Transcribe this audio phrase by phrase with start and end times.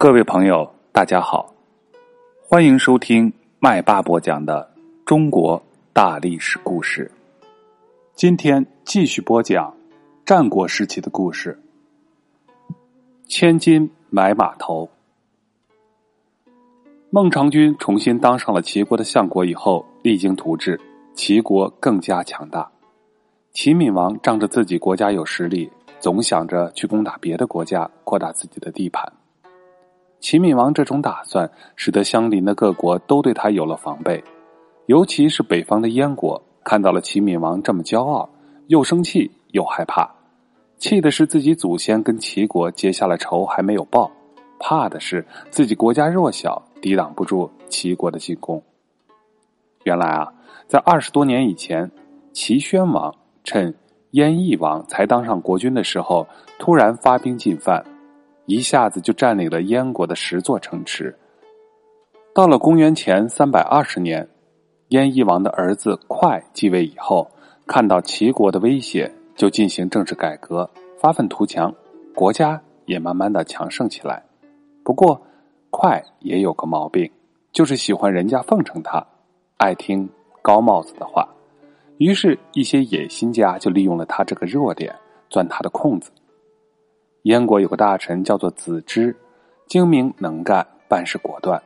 [0.00, 1.52] 各位朋友，大家好，
[2.40, 4.72] 欢迎收听麦巴播讲的
[5.04, 5.60] 中国
[5.92, 7.10] 大历史故事。
[8.14, 9.74] 今天继续播讲
[10.24, 11.60] 战国时期的故事。
[13.26, 14.88] 千金买马头。
[17.10, 20.80] 孟尝君重新当上了齐国的相国以后，励精图治，
[21.14, 22.70] 齐国更加强大。
[23.52, 25.68] 齐闵王仗着自己国家有实力，
[25.98, 29.12] 总想着去攻打别的国家，扩大自己的地盘。
[30.20, 34.22] 齐闵王这种打算，使得相邻的各国都对他有了防备，
[34.86, 38.28] 尤其是北方的燕国，看到了齐闵王这么骄傲，
[38.66, 40.12] 又生气又害怕。
[40.78, 44.10] 气的是自己祖先跟齐国结下了仇还没有报，
[44.58, 48.62] 怕的是自己国家弱小，抵挡不住齐国的进攻。
[49.84, 50.32] 原来啊，
[50.66, 51.90] 在二十多年以前，
[52.32, 53.74] 齐宣王趁
[54.12, 56.26] 燕翼王才当上国君的时候，
[56.58, 57.84] 突然发兵进犯。
[58.48, 61.14] 一下子就占领了燕国的十座城池。
[62.34, 64.26] 到了公元前三百二十年，
[64.88, 67.30] 燕翼王的儿子快继位以后，
[67.66, 71.74] 看到齐国的威胁，就进行政治改革，发愤图强，
[72.14, 74.24] 国家也慢慢的强盛起来。
[74.82, 75.20] 不过，
[75.68, 77.10] 快也有个毛病，
[77.52, 79.06] 就是喜欢人家奉承他，
[79.58, 80.08] 爱听
[80.40, 81.28] 高帽子的话。
[81.98, 84.94] 于是，一些野心家就利用了他这个弱点，
[85.28, 86.10] 钻他的空子。
[87.28, 89.14] 燕国有个大臣叫做子之，
[89.66, 91.62] 精明能干，办事果断。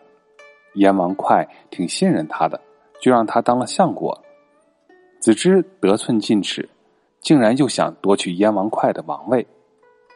[0.75, 2.61] 燕王哙挺信任他的，
[3.01, 4.21] 就让他当了相国。
[5.21, 6.69] 子之得寸进尺，
[7.21, 9.47] 竟然又想夺取燕王哙的王位。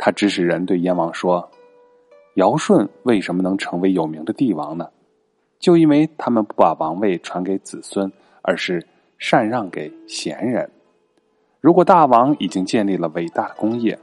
[0.00, 1.48] 他指使人对燕王说
[2.34, 4.90] ：“尧舜为什么能成为有名的帝王呢？
[5.60, 8.10] 就因为他们不把王位传给子孙，
[8.42, 8.84] 而是
[9.16, 10.68] 禅让给贤人。
[11.60, 13.96] 如果大王已经建立了伟大的功业。”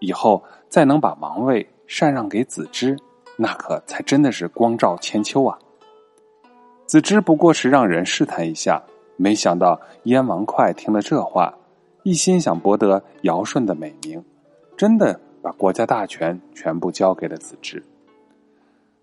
[0.00, 2.96] 以后再能把王位禅让给子之，
[3.36, 5.58] 那可才真的是光照千秋啊！
[6.86, 8.82] 子之不过是让人试探一下，
[9.16, 11.54] 没想到燕王哙听了这话，
[12.02, 14.24] 一心想博得尧舜的美名，
[14.76, 17.82] 真的把国家大权全部交给了子之。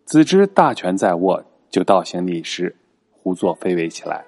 [0.05, 2.75] 子之大权在握，就倒行逆施，
[3.11, 4.23] 胡作非为起来。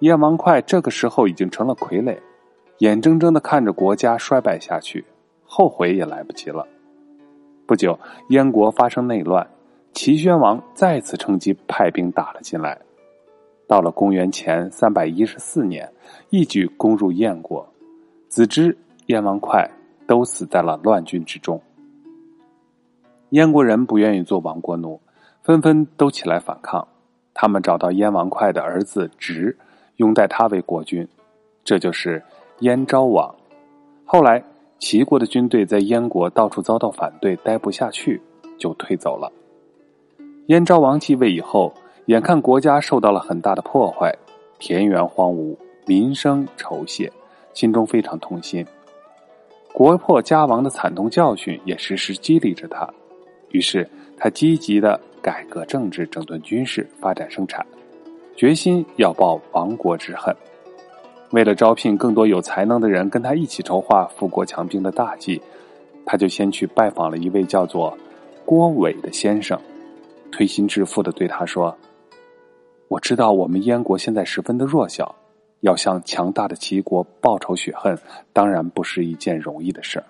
[0.00, 2.18] 燕王哙这个时候已经成了傀儡，
[2.78, 5.04] 眼睁睁的看着国家衰败下去。
[5.46, 6.66] 后悔也来不及了。
[7.66, 7.98] 不久，
[8.28, 9.44] 燕国发生内乱，
[9.92, 12.78] 齐宣王再次趁机派兵打了进来。
[13.66, 15.92] 到了公元前三百一十四年，
[16.30, 17.66] 一举攻入燕国，
[18.28, 19.68] 子之、燕王哙
[20.06, 21.60] 都死在了乱军之中。
[23.30, 25.00] 燕国人不愿意做亡国奴，
[25.42, 26.86] 纷纷都起来反抗。
[27.34, 29.56] 他们找到燕王哙的儿子直，
[29.96, 31.06] 拥戴他为国君，
[31.64, 32.22] 这就是
[32.60, 33.34] 燕昭王。
[34.04, 34.40] 后来。
[34.78, 38.20] 齐国的军队在燕国到处遭到反对，待不下去，
[38.58, 39.32] 就退走了。
[40.46, 41.72] 燕昭王继位以后，
[42.06, 44.14] 眼看国家受到了很大的破坏，
[44.58, 47.10] 田园荒芜，民生愁切，
[47.52, 48.64] 心中非常痛心。
[49.72, 52.88] 国破家亡的惨痛教训也时时激励着他，
[53.50, 57.66] 于是他积极的改革政治，整顿军事，发展生产，
[58.36, 60.34] 决心要报亡国之恨。
[61.32, 65.42] 为了招聘更多有才能的人跟他一起筹划富国强兵的大计，
[66.04, 67.96] 他就先去拜访了一位叫做
[68.44, 69.60] 郭伟的先生，
[70.30, 71.76] 推心置腹的对他说
[72.86, 75.16] ：“我知道我们燕国现在十分的弱小，
[75.60, 77.98] 要向强大的齐国报仇雪恨，
[78.32, 80.04] 当然不是一件容易的事儿。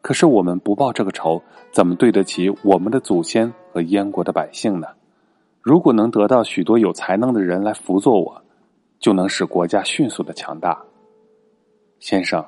[0.00, 4.88] 可是我们不报这个仇，怎么对得起我们的祖先和燕国的百姓呢？
[5.60, 8.42] 如果能得到许多有才能的人来辅佐我。”
[8.98, 10.82] 就能使国家迅速的强大。
[11.98, 12.44] 先生，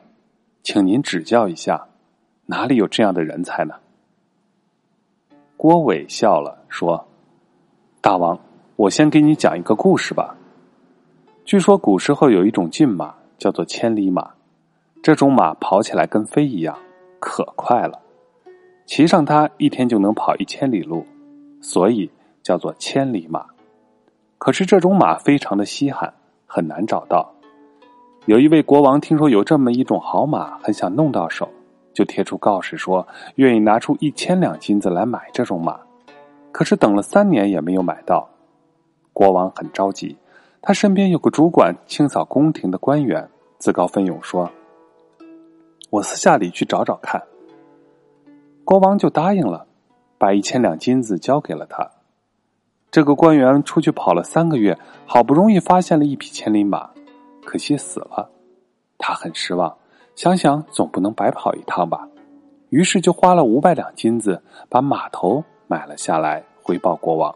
[0.63, 1.89] 请您指教一下，
[2.47, 3.75] 哪里有这样的人才呢？
[5.57, 7.09] 郭伟笑了，说
[8.01, 8.39] ：“大王，
[8.77, 10.37] 我先给你讲一个故事吧。
[11.45, 14.35] 据说古时候有一种骏马，叫做千里马。
[15.03, 16.79] 这种马跑起来跟飞一样，
[17.19, 18.01] 可快了。
[18.85, 21.07] 骑上它，一天就能跑一千里路，
[21.63, 22.11] 所以
[22.43, 23.47] 叫做千里马。
[24.37, 26.13] 可是这种马非常的稀罕。”
[26.49, 27.33] 很难找到。
[28.25, 31.49] 有一位国王听说有这么一种好马，很想弄到手，
[31.95, 33.07] 就贴出告示说
[33.37, 35.79] 愿意拿出一千两金子来买这种马。
[36.51, 38.29] 可是等了三年也没有买到，
[39.13, 40.17] 国王很着急。
[40.61, 43.29] 他身边有个主管清扫宫廷的官员，
[43.59, 44.51] 自告奋勇说
[45.91, 47.23] ：“我私下里去找找看。”
[48.65, 49.67] 国王就答应了，
[50.19, 51.89] 把一千两金子交给了他。
[52.91, 56.89] 这个官员出去跑了三个月，好不容易发现了一匹千里马，
[57.45, 58.31] 可惜死了。
[58.97, 59.77] 他很失望，
[60.17, 62.09] 想想总不能白跑一趟吧，
[62.71, 67.35] 于是就花了五百两金子把马头买了下来，回报国王。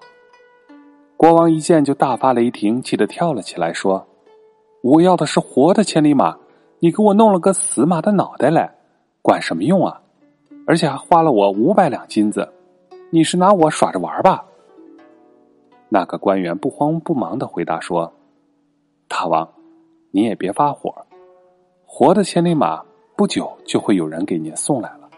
[1.18, 4.04] 国王一见就大发雷霆，气得跳了起来，说
[4.82, 6.36] ：“我要的是活的千里马，
[6.80, 8.74] 你给我弄了个死马的脑袋来，
[9.20, 10.00] 管什么用啊？
[10.66, 12.48] 而且还花了我五百两金子，
[13.10, 14.44] 你是拿我耍着玩吧？”
[15.94, 18.10] 那个官员不慌不忙的回答说
[19.06, 19.46] ：“大王，
[20.10, 21.04] 你也别发火，
[21.84, 22.82] 活的千里马
[23.14, 25.10] 不久就会有人给您送来了。”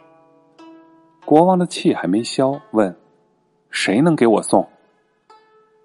[1.24, 2.92] 国王的气还没消，问
[3.70, 4.66] ：“谁能给我送？”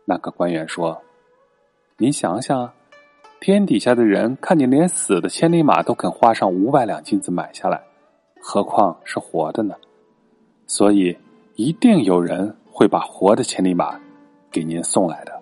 [0.06, 1.00] 那个官员说
[2.00, 2.74] ：“你想想，
[3.40, 7.80] 天底下的人看见连死的千里马都肯花上五百两金子买下来，
[8.42, 9.76] 何况是活的呢？
[10.66, 11.16] 所以
[11.54, 14.00] 一定有人会把活的千里马
[14.52, 15.42] 给您送来的。”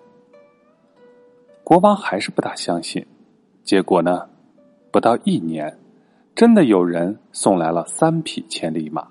[1.64, 3.06] 国王还是不大相信，
[3.62, 4.28] 结果呢，
[4.90, 5.78] 不到一年，
[6.34, 9.06] 真的有人送来了三匹千里马。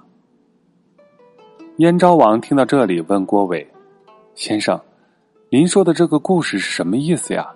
[1.77, 3.67] 燕昭王听到这里，问郭伟
[4.33, 4.79] 先生。
[5.49, 7.53] 您说的这个故事是什么意思呀？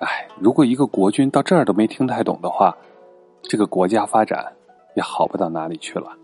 [0.00, 2.76] 哎，如果一个国君到这儿都没听太懂的话，
[3.40, 4.52] 这个国家发展
[4.94, 6.16] 也好不到哪里去了。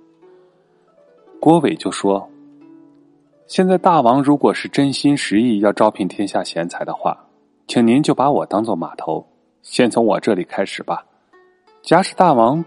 [1.41, 2.29] 郭伟就说
[3.49, 7.19] ：“现在大王如果是真心实意要招聘天下贤才的话，
[7.67, 9.27] 请您就把我当做码头，
[9.63, 11.03] 先从我这里开始吧。
[11.81, 12.63] 假使大王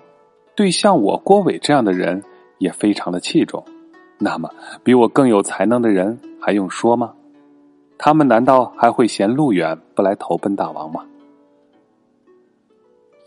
[0.56, 2.24] 对像我郭伟这样的人
[2.58, 3.64] 也非常的器重，
[4.18, 4.50] 那么
[4.84, 7.14] 比我更有才能的人还用说吗？”
[8.00, 11.06] 他们难道还会嫌路远不来投奔大王吗？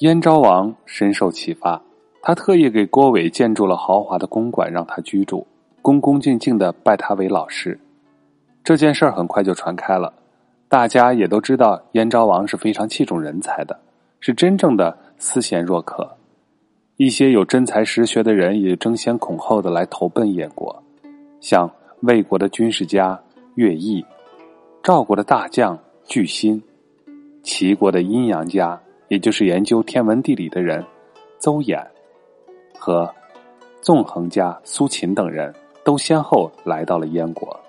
[0.00, 1.81] 燕昭王深受启发，
[2.21, 5.47] 他特意给郭伟建筑了豪华的公馆让他居住，
[5.85, 7.79] 恭恭敬敬的拜他为老师。
[8.65, 10.11] 这件事儿很快就传开了，
[10.67, 13.79] 大家也都知道燕昭王是非常器重人才的，
[14.19, 16.17] 是真正的思贤若渴。
[16.97, 20.83] 一些有真才实学的人也争先恐后的来投奔燕国，
[21.39, 21.71] 像
[22.01, 23.21] 魏国的军事家
[23.55, 24.03] 乐毅。
[24.83, 26.63] 赵国的大将巨辛，
[27.43, 30.83] 齐国的阴阳家，也就是研究天文地理的人
[31.39, 31.87] 邹衍，
[32.79, 33.15] 和
[33.83, 35.55] 纵横家苏秦等人
[35.85, 37.61] 都先后来到了燕国。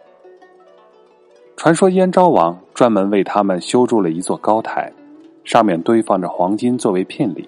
[1.58, 4.92] 传说燕昭王专门为他们修筑了一座高台，
[5.44, 7.48] 上面堆放着黄金作为聘礼。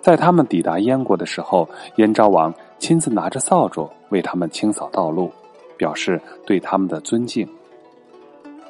[0.00, 5.30] 在他们抵达燕国的时候，燕昭王亲自拿着扫帚为他们清扫道路，
[5.76, 7.48] 表示对他们的尊敬。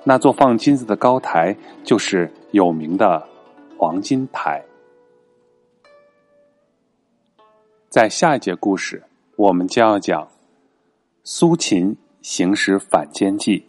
[0.05, 1.55] 那座放金子的高台，
[1.85, 3.23] 就是有名的
[3.77, 4.63] 黄金台。
[7.89, 9.03] 在下一节故事，
[9.37, 10.27] 我们将要讲
[11.31, 13.68] 苏秦行使反间计。